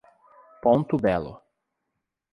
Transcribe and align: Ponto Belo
Ponto 0.63 0.97
Belo 0.97 1.33